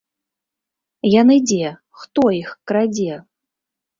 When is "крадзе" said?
2.71-3.21